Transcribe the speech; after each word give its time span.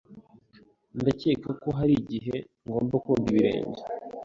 Ndakeka 0.99 1.49
ko 1.61 1.69
hari 1.77 1.93
igihe 2.01 2.35
ngomba 2.65 2.95
koga 3.03 3.25
ibirenge. 3.31 3.81